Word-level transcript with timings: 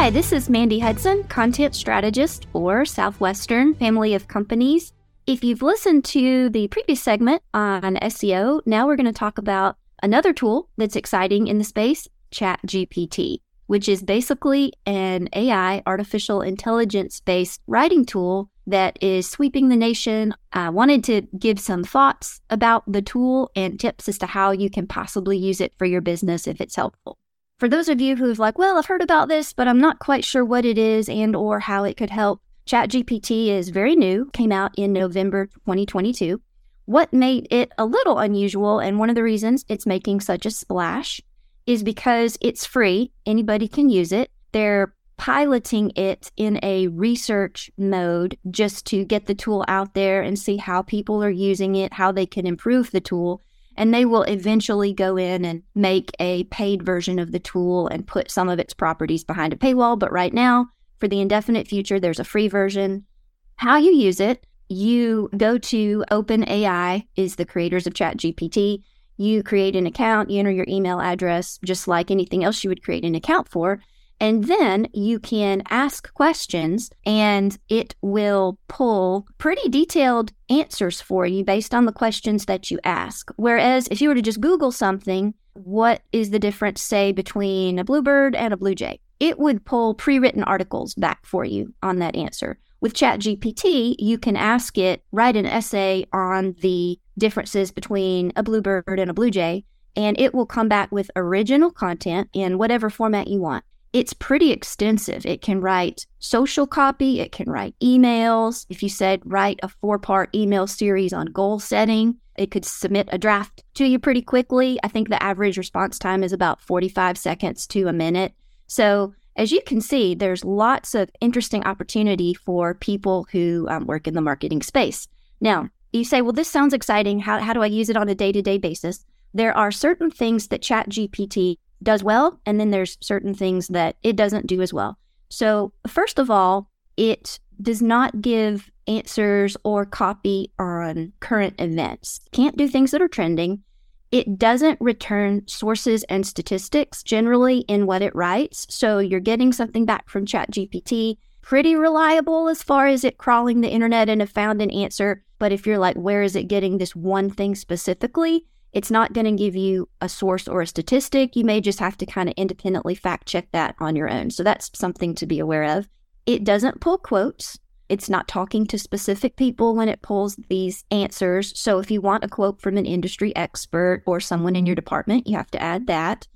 Hi, 0.00 0.10
this 0.10 0.30
is 0.32 0.48
Mandy 0.48 0.78
Hudson, 0.78 1.24
content 1.24 1.74
strategist 1.74 2.46
for 2.52 2.84
Southwestern 2.84 3.74
Family 3.74 4.14
of 4.14 4.28
Companies. 4.28 4.92
If 5.26 5.42
you've 5.42 5.60
listened 5.60 6.04
to 6.04 6.48
the 6.50 6.68
previous 6.68 7.02
segment 7.02 7.42
on 7.52 7.96
SEO, 7.96 8.60
now 8.64 8.86
we're 8.86 8.94
going 8.94 9.06
to 9.06 9.12
talk 9.12 9.38
about 9.38 9.76
another 10.00 10.32
tool 10.32 10.68
that's 10.76 10.94
exciting 10.94 11.48
in 11.48 11.58
the 11.58 11.64
space, 11.64 12.06
ChatGPT, 12.30 13.38
which 13.66 13.88
is 13.88 14.04
basically 14.04 14.72
an 14.86 15.28
AI, 15.32 15.82
artificial 15.84 16.42
intelligence 16.42 17.18
based 17.18 17.60
writing 17.66 18.04
tool 18.04 18.50
that 18.68 18.96
is 19.02 19.28
sweeping 19.28 19.68
the 19.68 19.74
nation. 19.74 20.32
I 20.52 20.70
wanted 20.70 21.02
to 21.04 21.22
give 21.36 21.58
some 21.58 21.82
thoughts 21.82 22.40
about 22.50 22.84
the 22.90 23.02
tool 23.02 23.50
and 23.56 23.80
tips 23.80 24.08
as 24.08 24.16
to 24.18 24.26
how 24.26 24.52
you 24.52 24.70
can 24.70 24.86
possibly 24.86 25.36
use 25.36 25.60
it 25.60 25.72
for 25.76 25.86
your 25.86 26.00
business 26.00 26.46
if 26.46 26.60
it's 26.60 26.76
helpful 26.76 27.18
for 27.58 27.68
those 27.68 27.88
of 27.88 28.00
you 28.00 28.16
who've 28.16 28.38
like, 28.38 28.56
well, 28.56 28.78
I've 28.78 28.86
heard 28.86 29.02
about 29.02 29.28
this, 29.28 29.52
but 29.52 29.66
I'm 29.66 29.80
not 29.80 29.98
quite 29.98 30.24
sure 30.24 30.44
what 30.44 30.64
it 30.64 30.78
is 30.78 31.08
and 31.08 31.34
or 31.34 31.60
how 31.60 31.84
it 31.84 31.96
could 31.96 32.10
help. 32.10 32.40
ChatGPT 32.66 33.48
is 33.48 33.70
very 33.70 33.96
new, 33.96 34.30
came 34.32 34.52
out 34.52 34.72
in 34.76 34.92
November 34.92 35.46
2022. 35.46 36.40
What 36.84 37.12
made 37.12 37.48
it 37.50 37.72
a 37.76 37.84
little 37.84 38.18
unusual 38.18 38.78
and 38.78 38.98
one 38.98 39.10
of 39.10 39.16
the 39.16 39.22
reasons 39.22 39.64
it's 39.68 39.86
making 39.86 40.20
such 40.20 40.46
a 40.46 40.50
splash 40.50 41.20
is 41.66 41.82
because 41.82 42.38
it's 42.40 42.64
free. 42.64 43.12
Anybody 43.26 43.68
can 43.68 43.90
use 43.90 44.12
it. 44.12 44.30
They're 44.52 44.94
piloting 45.16 45.90
it 45.96 46.30
in 46.36 46.60
a 46.62 46.86
research 46.88 47.70
mode 47.76 48.38
just 48.50 48.86
to 48.86 49.04
get 49.04 49.26
the 49.26 49.34
tool 49.34 49.64
out 49.66 49.94
there 49.94 50.22
and 50.22 50.38
see 50.38 50.58
how 50.58 50.82
people 50.82 51.22
are 51.24 51.30
using 51.30 51.74
it, 51.74 51.94
how 51.94 52.12
they 52.12 52.24
can 52.24 52.46
improve 52.46 52.92
the 52.92 53.00
tool 53.00 53.42
and 53.78 53.94
they 53.94 54.04
will 54.04 54.24
eventually 54.24 54.92
go 54.92 55.16
in 55.16 55.44
and 55.44 55.62
make 55.76 56.10
a 56.18 56.42
paid 56.44 56.82
version 56.82 57.20
of 57.20 57.30
the 57.30 57.38
tool 57.38 57.86
and 57.86 58.08
put 58.08 58.28
some 58.28 58.48
of 58.48 58.58
its 58.58 58.74
properties 58.74 59.22
behind 59.22 59.52
a 59.52 59.56
paywall. 59.56 59.96
But 59.96 60.10
right 60.10 60.34
now, 60.34 60.66
for 60.98 61.06
the 61.06 61.20
indefinite 61.20 61.68
future, 61.68 62.00
there's 62.00 62.18
a 62.18 62.24
free 62.24 62.48
version. 62.48 63.06
How 63.54 63.76
you 63.76 63.94
use 63.94 64.18
it, 64.18 64.44
you 64.68 65.30
go 65.36 65.58
to 65.58 66.04
OpenAI, 66.10 67.06
is 67.14 67.36
the 67.36 67.44
creators 67.44 67.86
of 67.86 67.94
ChatGPT. 67.94 68.82
You 69.16 69.44
create 69.44 69.76
an 69.76 69.86
account, 69.86 70.28
you 70.28 70.40
enter 70.40 70.50
your 70.50 70.66
email 70.68 71.00
address, 71.00 71.60
just 71.64 71.86
like 71.86 72.10
anything 72.10 72.42
else 72.42 72.64
you 72.64 72.70
would 72.70 72.82
create 72.82 73.04
an 73.04 73.14
account 73.14 73.48
for. 73.48 73.80
And 74.20 74.44
then 74.44 74.88
you 74.92 75.20
can 75.20 75.62
ask 75.70 76.12
questions 76.14 76.90
and 77.06 77.56
it 77.68 77.94
will 78.02 78.58
pull 78.66 79.26
pretty 79.38 79.68
detailed 79.68 80.32
answers 80.50 81.00
for 81.00 81.24
you 81.26 81.44
based 81.44 81.74
on 81.74 81.86
the 81.86 81.92
questions 81.92 82.46
that 82.46 82.70
you 82.70 82.80
ask. 82.84 83.30
Whereas 83.36 83.86
if 83.88 84.00
you 84.00 84.08
were 84.08 84.16
to 84.16 84.22
just 84.22 84.40
Google 84.40 84.72
something, 84.72 85.34
what 85.52 86.02
is 86.12 86.30
the 86.30 86.38
difference, 86.38 86.82
say, 86.82 87.12
between 87.12 87.78
a 87.78 87.84
bluebird 87.84 88.34
and 88.34 88.52
a 88.52 88.56
blue 88.56 88.74
jay? 88.74 89.00
It 89.20 89.38
would 89.38 89.64
pull 89.64 89.94
pre 89.94 90.18
written 90.18 90.44
articles 90.44 90.94
back 90.94 91.24
for 91.26 91.44
you 91.44 91.74
on 91.82 91.98
that 91.98 92.16
answer. 92.16 92.58
With 92.80 92.94
ChatGPT, 92.94 93.96
you 93.98 94.18
can 94.18 94.36
ask 94.36 94.78
it, 94.78 95.02
write 95.10 95.36
an 95.36 95.46
essay 95.46 96.06
on 96.12 96.54
the 96.60 96.98
differences 97.18 97.72
between 97.72 98.32
a 98.36 98.44
bluebird 98.44 98.84
and 99.00 99.10
a 99.10 99.14
blue 99.14 99.32
jay, 99.32 99.64
and 99.96 100.18
it 100.20 100.32
will 100.32 100.46
come 100.46 100.68
back 100.68 100.92
with 100.92 101.10
original 101.16 101.72
content 101.72 102.28
in 102.32 102.58
whatever 102.58 102.88
format 102.88 103.26
you 103.26 103.40
want 103.40 103.64
it's 103.98 104.12
pretty 104.12 104.52
extensive. 104.52 105.26
It 105.26 105.42
can 105.42 105.60
write 105.60 106.06
social 106.20 106.68
copy, 106.68 107.18
it 107.18 107.32
can 107.32 107.50
write 107.50 107.74
emails. 107.82 108.64
If 108.68 108.80
you 108.80 108.88
said 108.88 109.20
write 109.24 109.58
a 109.64 109.68
four 109.68 109.98
part 109.98 110.32
email 110.32 110.68
series 110.68 111.12
on 111.12 111.26
goal 111.26 111.58
setting, 111.58 112.16
it 112.36 112.52
could 112.52 112.64
submit 112.64 113.08
a 113.10 113.18
draft 113.18 113.64
to 113.74 113.84
you 113.84 113.98
pretty 113.98 114.22
quickly. 114.22 114.78
I 114.84 114.88
think 114.88 115.08
the 115.08 115.20
average 115.20 115.58
response 115.58 115.98
time 115.98 116.22
is 116.22 116.32
about 116.32 116.60
45 116.60 117.18
seconds 117.18 117.66
to 117.68 117.88
a 117.88 117.92
minute. 117.92 118.34
So, 118.68 119.14
as 119.34 119.50
you 119.50 119.60
can 119.66 119.80
see, 119.80 120.14
there's 120.14 120.44
lots 120.44 120.94
of 120.94 121.10
interesting 121.20 121.64
opportunity 121.64 122.34
for 122.34 122.74
people 122.74 123.26
who 123.32 123.66
um, 123.68 123.86
work 123.86 124.06
in 124.06 124.14
the 124.14 124.20
marketing 124.20 124.62
space. 124.62 125.08
Now, 125.40 125.70
you 125.92 126.04
say, 126.04 126.22
well, 126.22 126.32
this 126.32 126.50
sounds 126.50 126.74
exciting. 126.74 127.18
How, 127.18 127.38
how 127.40 127.52
do 127.52 127.62
I 127.62 127.66
use 127.66 127.88
it 127.88 127.96
on 127.96 128.08
a 128.08 128.14
day 128.14 128.30
to 128.30 128.42
day 128.42 128.58
basis? 128.58 129.04
There 129.34 129.56
are 129.56 129.72
certain 129.72 130.10
things 130.10 130.48
that 130.48 130.62
ChatGPT 130.62 131.56
does 131.82 132.02
well, 132.02 132.40
and 132.46 132.58
then 132.58 132.70
there's 132.70 132.98
certain 133.00 133.34
things 133.34 133.68
that 133.68 133.96
it 134.02 134.16
doesn't 134.16 134.46
do 134.46 134.60
as 134.62 134.72
well. 134.72 134.98
So, 135.28 135.72
first 135.86 136.18
of 136.18 136.30
all, 136.30 136.70
it 136.96 137.38
does 137.60 137.82
not 137.82 138.20
give 138.20 138.70
answers 138.86 139.56
or 139.64 139.84
copy 139.84 140.50
on 140.58 141.12
current 141.20 141.54
events. 141.58 142.20
Can't 142.32 142.56
do 142.56 142.68
things 142.68 142.90
that 142.90 143.02
are 143.02 143.08
trending. 143.08 143.62
It 144.10 144.38
doesn't 144.38 144.80
return 144.80 145.42
sources 145.46 146.02
and 146.04 146.26
statistics 146.26 147.02
generally 147.02 147.58
in 147.60 147.86
what 147.86 148.00
it 148.00 148.14
writes. 148.14 148.66
So 148.70 148.98
you're 148.98 149.20
getting 149.20 149.52
something 149.52 149.84
back 149.84 150.08
from 150.08 150.24
ChatGPT, 150.24 151.18
pretty 151.42 151.76
reliable 151.76 152.48
as 152.48 152.62
far 152.62 152.86
as 152.86 153.04
it 153.04 153.18
crawling 153.18 153.60
the 153.60 153.70
internet 153.70 154.08
and 154.08 154.22
have 154.22 154.30
found 154.30 154.62
an 154.62 154.70
answer. 154.70 155.24
But 155.38 155.52
if 155.52 155.66
you're 155.66 155.78
like, 155.78 155.96
where 155.96 156.22
is 156.22 156.36
it 156.36 156.48
getting 156.48 156.78
this 156.78 156.96
one 156.96 157.28
thing 157.28 157.54
specifically? 157.54 158.46
It's 158.72 158.90
not 158.90 159.12
going 159.12 159.24
to 159.24 159.42
give 159.42 159.56
you 159.56 159.88
a 160.00 160.08
source 160.08 160.46
or 160.46 160.60
a 160.60 160.66
statistic. 160.66 161.36
You 161.36 161.44
may 161.44 161.60
just 161.60 161.80
have 161.80 161.96
to 161.98 162.06
kind 162.06 162.28
of 162.28 162.34
independently 162.36 162.94
fact 162.94 163.26
check 163.26 163.48
that 163.52 163.74
on 163.80 163.96
your 163.96 164.10
own. 164.10 164.30
So 164.30 164.42
that's 164.42 164.70
something 164.74 165.14
to 165.16 165.26
be 165.26 165.38
aware 165.38 165.64
of. 165.64 165.88
It 166.26 166.44
doesn't 166.44 166.80
pull 166.80 166.98
quotes. 166.98 167.58
It's 167.88 168.10
not 168.10 168.28
talking 168.28 168.66
to 168.66 168.78
specific 168.78 169.36
people 169.36 169.74
when 169.74 169.88
it 169.88 170.02
pulls 170.02 170.36
these 170.50 170.84
answers. 170.90 171.58
So 171.58 171.78
if 171.78 171.90
you 171.90 172.02
want 172.02 172.24
a 172.24 172.28
quote 172.28 172.60
from 172.60 172.76
an 172.76 172.84
industry 172.84 173.34
expert 173.34 174.02
or 174.04 174.20
someone 174.20 174.54
in 174.54 174.66
your 174.66 174.76
department, 174.76 175.26
you 175.26 175.36
have 175.36 175.50
to 175.52 175.62
add 175.62 175.86
that. 175.86 176.28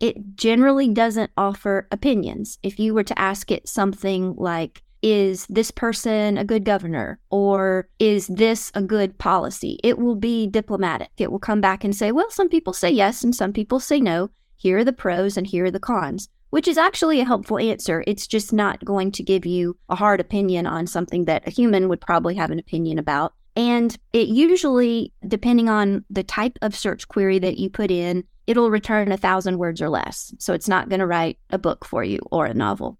It 0.00 0.36
generally 0.36 0.88
doesn't 0.88 1.30
offer 1.36 1.86
opinions. 1.90 2.58
If 2.62 2.78
you 2.78 2.94
were 2.94 3.04
to 3.04 3.18
ask 3.18 3.50
it 3.50 3.68
something 3.68 4.34
like, 4.36 4.82
is 5.04 5.46
this 5.50 5.70
person 5.70 6.38
a 6.38 6.46
good 6.46 6.64
governor 6.64 7.18
or 7.28 7.86
is 7.98 8.26
this 8.26 8.72
a 8.74 8.80
good 8.80 9.18
policy? 9.18 9.78
It 9.84 9.98
will 9.98 10.14
be 10.14 10.46
diplomatic. 10.46 11.10
It 11.18 11.30
will 11.30 11.38
come 11.38 11.60
back 11.60 11.84
and 11.84 11.94
say, 11.94 12.10
well, 12.10 12.30
some 12.30 12.48
people 12.48 12.72
say 12.72 12.90
yes 12.90 13.22
and 13.22 13.36
some 13.36 13.52
people 13.52 13.80
say 13.80 14.00
no. 14.00 14.30
Here 14.56 14.78
are 14.78 14.84
the 14.84 14.94
pros 14.94 15.36
and 15.36 15.46
here 15.46 15.66
are 15.66 15.70
the 15.70 15.78
cons, 15.78 16.30
which 16.48 16.66
is 16.66 16.78
actually 16.78 17.20
a 17.20 17.26
helpful 17.26 17.58
answer. 17.58 18.02
It's 18.06 18.26
just 18.26 18.50
not 18.50 18.82
going 18.82 19.12
to 19.12 19.22
give 19.22 19.44
you 19.44 19.76
a 19.90 19.94
hard 19.94 20.20
opinion 20.20 20.66
on 20.66 20.86
something 20.86 21.26
that 21.26 21.46
a 21.46 21.50
human 21.50 21.90
would 21.90 22.00
probably 22.00 22.34
have 22.36 22.50
an 22.50 22.58
opinion 22.58 22.98
about. 22.98 23.34
And 23.56 23.94
it 24.14 24.28
usually, 24.28 25.12
depending 25.28 25.68
on 25.68 26.06
the 26.08 26.24
type 26.24 26.58
of 26.62 26.74
search 26.74 27.08
query 27.08 27.38
that 27.40 27.58
you 27.58 27.68
put 27.68 27.90
in, 27.90 28.24
it'll 28.46 28.70
return 28.70 29.12
a 29.12 29.18
thousand 29.18 29.58
words 29.58 29.82
or 29.82 29.90
less. 29.90 30.34
So 30.38 30.54
it's 30.54 30.68
not 30.68 30.88
going 30.88 31.00
to 31.00 31.06
write 31.06 31.38
a 31.50 31.58
book 31.58 31.84
for 31.84 32.02
you 32.02 32.20
or 32.32 32.46
a 32.46 32.54
novel. 32.54 32.98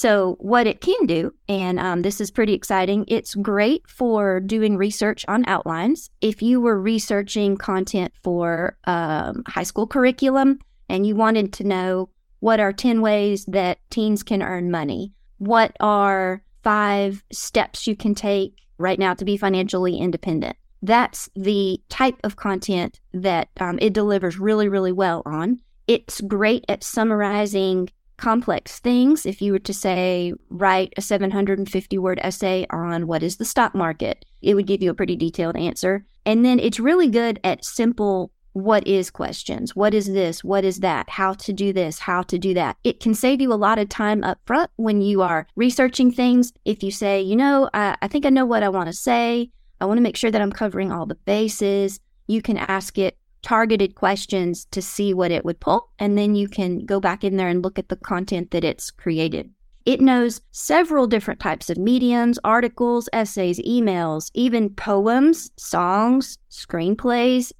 So, 0.00 0.36
what 0.38 0.68
it 0.68 0.80
can 0.80 1.06
do, 1.06 1.34
and 1.48 1.80
um, 1.80 2.02
this 2.02 2.20
is 2.20 2.30
pretty 2.30 2.54
exciting, 2.54 3.04
it's 3.08 3.34
great 3.34 3.82
for 3.90 4.38
doing 4.38 4.76
research 4.76 5.24
on 5.26 5.44
outlines. 5.48 6.08
If 6.20 6.40
you 6.40 6.60
were 6.60 6.80
researching 6.80 7.56
content 7.56 8.12
for 8.22 8.78
um, 8.84 9.42
high 9.48 9.64
school 9.64 9.88
curriculum 9.88 10.60
and 10.88 11.04
you 11.04 11.16
wanted 11.16 11.52
to 11.54 11.64
know 11.64 12.10
what 12.38 12.60
are 12.60 12.72
10 12.72 13.00
ways 13.00 13.44
that 13.46 13.78
teens 13.90 14.22
can 14.22 14.40
earn 14.40 14.70
money, 14.70 15.14
what 15.38 15.76
are 15.80 16.44
five 16.62 17.24
steps 17.32 17.88
you 17.88 17.96
can 17.96 18.14
take 18.14 18.54
right 18.78 19.00
now 19.00 19.14
to 19.14 19.24
be 19.24 19.36
financially 19.36 19.98
independent, 19.98 20.56
that's 20.80 21.28
the 21.34 21.82
type 21.88 22.20
of 22.22 22.36
content 22.36 23.00
that 23.12 23.48
um, 23.58 23.80
it 23.82 23.94
delivers 23.94 24.38
really, 24.38 24.68
really 24.68 24.92
well 24.92 25.24
on. 25.26 25.58
It's 25.88 26.20
great 26.20 26.64
at 26.68 26.84
summarizing 26.84 27.88
complex 28.18 28.78
things. 28.78 29.24
If 29.24 29.40
you 29.40 29.52
were 29.52 29.58
to 29.60 29.72
say, 29.72 30.34
write 30.50 30.92
a 30.96 31.00
750 31.00 31.98
word 31.98 32.20
essay 32.22 32.66
on 32.70 33.06
what 33.06 33.22
is 33.22 33.36
the 33.36 33.44
stock 33.44 33.74
market, 33.74 34.24
it 34.42 34.54
would 34.54 34.66
give 34.66 34.82
you 34.82 34.90
a 34.90 34.94
pretty 34.94 35.16
detailed 35.16 35.56
answer. 35.56 36.04
And 36.26 36.44
then 36.44 36.58
it's 36.58 36.78
really 36.78 37.08
good 37.08 37.40
at 37.42 37.64
simple 37.64 38.30
what 38.52 38.86
is 38.86 39.10
questions. 39.10 39.76
What 39.76 39.94
is 39.94 40.06
this? 40.12 40.42
What 40.42 40.64
is 40.64 40.80
that? 40.80 41.08
How 41.08 41.34
to 41.34 41.52
do 41.52 41.72
this? 41.72 42.00
How 42.00 42.22
to 42.22 42.38
do 42.38 42.54
that? 42.54 42.76
It 42.82 43.00
can 43.00 43.14
save 43.14 43.40
you 43.40 43.52
a 43.52 43.54
lot 43.54 43.78
of 43.78 43.88
time 43.88 44.24
up 44.24 44.38
front 44.46 44.70
when 44.76 45.00
you 45.00 45.22
are 45.22 45.46
researching 45.54 46.10
things. 46.10 46.52
If 46.64 46.82
you 46.82 46.90
say, 46.90 47.22
you 47.22 47.36
know, 47.36 47.70
I, 47.72 47.96
I 48.02 48.08
think 48.08 48.26
I 48.26 48.30
know 48.30 48.46
what 48.46 48.62
I 48.62 48.68
want 48.68 48.88
to 48.88 48.92
say, 48.92 49.50
I 49.80 49.84
want 49.84 49.98
to 49.98 50.02
make 50.02 50.16
sure 50.16 50.30
that 50.30 50.42
I'm 50.42 50.52
covering 50.52 50.90
all 50.90 51.06
the 51.06 51.14
bases. 51.14 52.00
You 52.26 52.42
can 52.42 52.56
ask 52.56 52.98
it 52.98 53.16
targeted 53.48 53.94
questions 53.94 54.66
to 54.66 54.82
see 54.82 55.14
what 55.14 55.30
it 55.30 55.42
would 55.42 55.58
pull, 55.58 55.88
and 55.98 56.18
then 56.18 56.34
you 56.34 56.46
can 56.46 56.84
go 56.84 57.00
back 57.00 57.24
in 57.24 57.38
there 57.38 57.48
and 57.48 57.62
look 57.62 57.78
at 57.78 57.88
the 57.88 57.96
content 57.96 58.50
that 58.50 58.62
it's 58.62 58.90
created. 58.90 59.50
It 59.86 60.02
knows 60.02 60.42
several 60.50 61.06
different 61.06 61.40
types 61.40 61.70
of 61.70 61.78
mediums, 61.78 62.38
articles, 62.44 63.08
essays, 63.10 63.58
emails, 63.60 64.30
even 64.34 64.68
poems, 64.68 65.50
songs, 65.56 66.36
screenplays. 66.50 67.50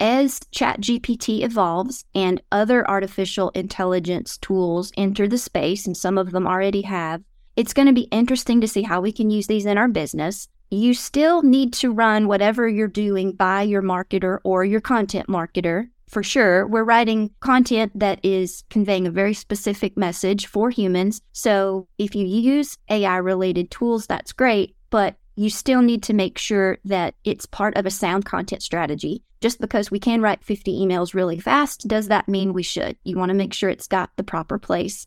As 0.00 0.40
ChatGPT 0.52 1.44
evolves 1.44 2.04
and 2.12 2.42
other 2.50 2.88
artificial 2.90 3.50
intelligence 3.50 4.38
tools 4.38 4.90
enter 4.96 5.28
the 5.28 5.38
space, 5.38 5.86
and 5.86 5.96
some 5.96 6.18
of 6.18 6.32
them 6.32 6.48
already 6.48 6.82
have, 6.82 7.22
it's 7.54 7.72
going 7.72 7.86
to 7.86 7.94
be 7.94 8.08
interesting 8.10 8.60
to 8.62 8.68
see 8.68 8.82
how 8.82 9.00
we 9.00 9.12
can 9.12 9.30
use 9.30 9.46
these 9.46 9.64
in 9.64 9.78
our 9.78 9.88
business 9.88 10.48
you 10.70 10.94
still 10.94 11.42
need 11.42 11.72
to 11.74 11.92
run 11.92 12.26
whatever 12.26 12.68
you're 12.68 12.88
doing 12.88 13.32
by 13.32 13.62
your 13.62 13.82
marketer 13.82 14.38
or 14.44 14.64
your 14.64 14.80
content 14.80 15.28
marketer. 15.28 15.88
for 16.08 16.22
sure, 16.22 16.68
we're 16.68 16.84
writing 16.84 17.30
content 17.40 17.90
that 17.98 18.20
is 18.22 18.62
conveying 18.70 19.08
a 19.08 19.10
very 19.10 19.34
specific 19.34 19.96
message 19.96 20.46
for 20.46 20.70
humans. 20.70 21.20
So 21.32 21.88
if 21.98 22.14
you 22.14 22.24
use 22.24 22.78
AI 22.88 23.16
related 23.16 23.72
tools, 23.72 24.06
that's 24.06 24.32
great, 24.32 24.76
but 24.90 25.16
you 25.34 25.50
still 25.50 25.82
need 25.82 26.04
to 26.04 26.14
make 26.14 26.38
sure 26.38 26.78
that 26.84 27.14
it's 27.24 27.44
part 27.44 27.76
of 27.76 27.86
a 27.86 27.90
sound 27.90 28.24
content 28.24 28.62
strategy. 28.62 29.22
Just 29.40 29.60
because 29.60 29.90
we 29.90 29.98
can 29.98 30.22
write 30.22 30.44
50 30.44 30.72
emails 30.78 31.12
really 31.12 31.38
fast, 31.38 31.86
does 31.86 32.08
that 32.08 32.28
mean 32.28 32.52
we 32.52 32.62
should? 32.62 32.96
You 33.04 33.18
want 33.18 33.28
to 33.30 33.34
make 33.34 33.52
sure 33.52 33.68
it's 33.68 33.86
got 33.86 34.10
the 34.16 34.22
proper 34.22 34.58
place. 34.58 35.06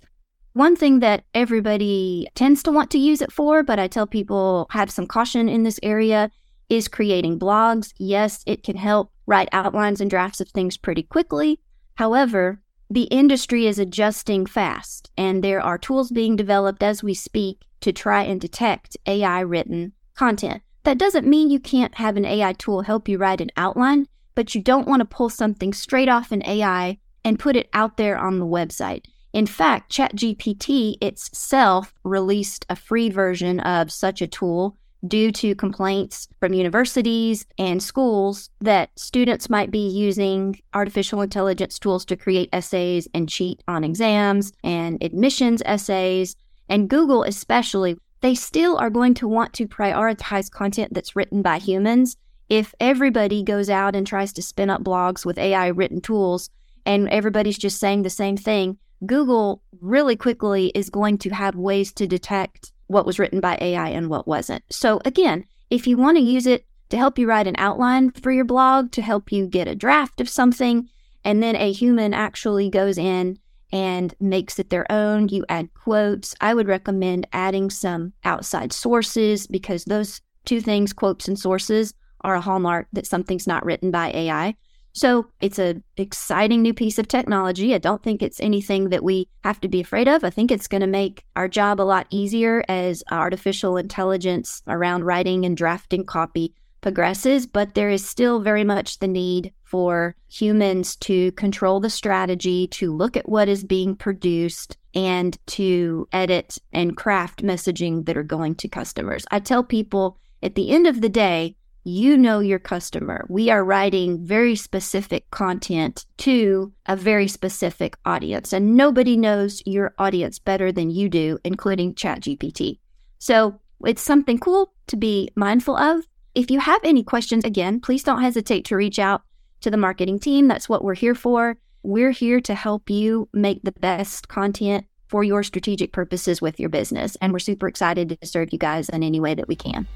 One 0.54 0.76
thing 0.76 1.00
that 1.00 1.24
everybody 1.34 2.28
tends 2.36 2.64
to 2.64 2.72
want 2.72 2.90
to 2.92 2.98
use 2.98 3.22
it 3.22 3.32
for, 3.32 3.64
but 3.64 3.80
I 3.80 3.88
tell 3.88 4.08
people 4.08 4.68
have 4.72 4.90
some 4.90 5.06
caution 5.06 5.48
in 5.48 5.64
this 5.64 5.80
area, 5.84 6.32
is 6.70 6.88
creating 6.88 7.40
blogs. 7.40 7.94
Yes, 7.98 8.44
it 8.46 8.64
can 8.64 8.76
help 8.76 9.12
write 9.26 9.50
outlines 9.52 10.02
and 10.02 10.10
drafts 10.10 10.42
of 10.42 10.50
things 10.50 10.78
pretty 10.78 11.04
quickly. 11.04 11.60
However, 11.96 12.62
the 12.90 13.04
industry 13.04 13.68
is 13.68 13.78
adjusting 13.78 14.48
fast, 14.48 15.12
and 15.16 15.44
there 15.44 15.62
are 15.62 15.78
tools 15.78 16.12
being 16.12 16.36
developed 16.36 16.82
as 16.82 17.04
we 17.04 17.14
speak 17.14 17.62
to 17.82 17.94
try 17.94 18.24
and 18.24 18.42
detect 18.42 18.98
AI 19.06 19.42
written 19.42 19.94
content. 20.16 20.64
That 20.84 20.98
doesn't 20.98 21.28
mean 21.28 21.52
you 21.52 21.60
can't 21.60 21.96
have 21.96 22.18
an 22.18 22.26
AI 22.26 22.54
tool 22.54 22.82
help 22.82 23.08
you 23.08 23.20
write 23.20 23.42
an 23.42 23.52
outline, 23.56 24.08
but 24.34 24.56
you 24.56 24.62
don't 24.62 24.88
want 24.88 25.02
to 25.02 25.06
pull 25.06 25.30
something 25.30 25.74
straight 25.74 26.10
off 26.10 26.32
an 26.32 26.44
AI 26.48 26.98
and 27.24 27.38
put 27.38 27.56
it 27.56 27.70
out 27.74 27.98
there 27.98 28.18
on 28.18 28.40
the 28.40 28.46
website. 28.46 29.06
In 29.32 29.46
fact, 29.46 29.92
ChatGPT 29.92 30.96
itself 31.02 31.94
released 32.04 32.66
a 32.70 32.76
free 32.76 33.10
version 33.10 33.60
of 33.60 33.92
such 33.92 34.22
a 34.22 34.28
tool 34.28 34.76
due 35.08 35.32
to 35.32 35.56
complaints 35.56 36.28
from 36.40 36.54
universities 36.54 37.46
and 37.58 37.82
schools 37.82 38.50
that 38.60 38.90
students 38.98 39.50
might 39.50 39.72
be 39.72 39.88
using 39.88 40.60
artificial 40.74 41.22
intelligence 41.22 41.80
tools 41.80 42.04
to 42.06 42.18
create 42.18 42.50
essays 42.52 43.08
and 43.14 43.30
cheat 43.30 43.64
on 43.68 43.84
exams 43.84 44.52
and 44.64 45.02
admissions 45.02 45.62
essays. 45.66 46.36
And 46.68 46.90
Google, 46.90 47.24
especially, 47.24 47.98
they 48.22 48.36
still 48.36 48.78
are 48.78 48.90
going 48.90 49.14
to 49.16 49.28
want 49.28 49.54
to 49.54 49.68
prioritize 49.68 50.52
content 50.52 50.94
that's 50.94 51.16
written 51.16 51.42
by 51.42 51.60
humans. 51.60 52.18
If 52.50 52.74
everybody 52.80 53.44
goes 53.44 53.70
out 53.70 53.96
and 53.96 54.06
tries 54.06 54.34
to 54.34 54.42
spin 54.42 54.70
up 54.70 54.84
blogs 54.84 55.26
with 55.26 55.38
AI 55.38 55.68
written 55.68 56.02
tools 56.02 56.50
and 56.86 57.08
everybody's 57.10 57.58
just 57.58 57.80
saying 57.80 58.02
the 58.02 58.10
same 58.10 58.36
thing, 58.36 58.78
Google 59.06 59.64
really 59.80 60.16
quickly 60.16 60.68
is 60.76 60.90
going 60.90 61.18
to 61.20 61.30
have 61.30 61.56
ways 61.56 61.92
to 61.94 62.08
detect 62.08 62.72
what 62.88 63.06
was 63.06 63.20
written 63.20 63.40
by 63.40 63.58
AI 63.62 63.90
and 63.90 64.10
what 64.10 64.28
wasn't. 64.28 64.64
So, 64.70 65.00
again, 65.06 65.46
if 65.70 65.88
you 65.88 65.98
want 65.98 66.18
to 66.18 66.24
use 66.24 66.46
it 66.46 66.66
to 66.90 66.98
help 66.98 67.20
you 67.20 67.28
write 67.28 67.48
an 67.48 67.56
outline 67.58 68.12
for 68.12 68.32
your 68.32 68.46
blog, 68.46 68.92
to 68.92 69.02
help 69.02 69.32
you 69.32 69.48
get 69.48 69.68
a 69.68 69.76
draft 69.76 70.20
of 70.20 70.28
something, 70.28 70.90
and 71.24 71.44
then 71.44 71.56
a 71.56 71.72
human 71.72 72.14
actually 72.14 72.70
goes 72.70 72.98
in 72.98 73.38
and 73.72 74.16
makes 74.20 74.58
it 74.58 74.70
their 74.70 74.92
own, 74.92 75.30
you 75.30 75.46
add 75.48 75.74
quotes. 75.76 76.36
I 76.42 76.54
would 76.54 76.68
recommend 76.68 77.28
adding 77.32 77.70
some 77.70 78.14
outside 78.24 78.74
sources 78.74 79.46
because 79.46 79.86
those 79.86 80.22
two 80.46 80.62
things, 80.62 80.94
quotes 80.94 81.28
and 81.28 81.38
sources, 81.38 81.94
are 82.22 82.36
a 82.36 82.42
hallmark 82.42 82.88
that 82.94 83.06
something's 83.06 83.48
not 83.48 83.64
written 83.64 83.92
by 83.92 84.12
AI. 84.12 84.56
So 84.94 85.28
it's 85.40 85.60
an 85.60 85.84
exciting 85.98 86.62
new 86.62 86.74
piece 86.74 86.98
of 86.98 87.08
technology. 87.08 87.74
I 87.74 87.78
don't 87.78 88.04
think 88.04 88.22
it's 88.22 88.42
anything 88.42 88.90
that 88.90 89.04
we 89.04 89.28
have 89.44 89.62
to 89.62 89.68
be 89.68 89.80
afraid 89.80 90.08
of. 90.08 90.24
I 90.24 90.30
think 90.30 90.52
it's 90.52 90.68
going 90.68 90.82
to 90.82 90.88
make 90.88 91.24
our 91.36 91.48
job 91.48 91.80
a 91.80 91.84
lot 91.84 92.08
easier 92.10 92.64
as 92.68 93.04
artificial 93.12 93.78
intelligence 93.78 94.62
around 94.68 95.06
writing 95.06 95.46
and 95.46 95.56
drafting 95.56 96.06
copy 96.06 96.54
progresses, 96.82 97.46
but 97.46 97.76
there 97.76 97.90
is 97.90 98.08
still 98.08 98.40
very 98.40 98.64
much 98.64 99.00
the 99.00 99.08
need 99.08 99.54
for 99.64 100.16
humans 100.30 100.96
to 100.96 101.32
control 101.34 101.80
the 101.80 101.90
strategy, 101.90 102.68
to 102.68 102.96
look 102.96 103.16
at 103.16 103.30
what 103.30 103.50
is 103.50 103.64
being 103.64 103.96
produced, 103.96 104.78
and 104.96 105.38
to 105.46 106.08
edit 106.12 106.58
and 106.74 106.98
craft 106.98 107.44
messaging 107.44 108.06
that 108.06 108.18
are 108.18 108.24
going 108.24 108.56
to 108.56 108.68
customers. 108.68 109.26
I 109.30 109.40
tell 109.40 109.64
people 109.64 110.18
at 110.42 110.56
the 110.56 110.72
end 110.72 110.88
of 110.88 111.02
the 111.02 111.10
day, 111.10 111.56
you 111.90 112.18
know 112.18 112.40
your 112.40 112.60
customer. 112.60 113.26
We 113.30 113.50
are 113.50 113.64
writing 113.64 114.26
very 114.26 114.56
specific 114.56 115.30
content 115.32 116.06
to 116.20 116.72
a 116.86 116.96
very 116.96 117.28
specific 117.28 117.98
audience, 118.06 118.54
and 118.54 118.78
nobody 118.78 119.18
knows 119.18 119.64
your 119.66 119.94
audience 119.98 120.40
better 120.40 120.72
than 120.72 120.90
you 120.90 121.10
do, 121.10 121.40
including 121.44 121.96
ChatGPT. 121.96 122.80
So 123.18 123.60
it's 123.84 124.02
something 124.02 124.38
cool 124.38 124.74
to 124.88 124.98
be 124.98 125.30
mindful 125.36 125.78
of. 125.78 126.06
If 126.36 126.52
you 126.52 126.60
have 126.60 126.82
any 126.84 127.04
questions, 127.04 127.44
again, 127.44 127.80
please 127.80 128.04
don't 128.04 128.22
hesitate 128.22 128.66
to 128.66 128.76
reach 128.76 129.00
out 129.00 129.24
to 129.62 129.72
the 129.72 129.78
marketing 129.78 130.20
team. 130.20 130.48
That's 130.48 130.70
what 130.70 130.84
we're 130.84 130.96
here 130.96 131.16
for. 131.16 131.58
We're 131.84 132.12
here 132.12 132.40
to 132.42 132.56
help 132.56 132.90
you 132.90 133.30
make 133.34 133.64
the 133.64 133.72
best 133.72 134.28
content 134.28 134.86
for 135.08 135.24
your 135.24 135.44
strategic 135.44 135.92
purposes 135.92 136.42
with 136.42 136.60
your 136.60 136.70
business. 136.70 137.18
And 137.20 137.34
we're 137.34 137.40
super 137.40 137.68
excited 137.68 138.10
to 138.22 138.28
serve 138.28 138.50
you 138.52 138.60
guys 138.60 138.90
in 138.90 139.02
any 139.02 139.20
way 139.20 139.34
that 139.34 139.48
we 139.48 139.56
can. 139.56 139.88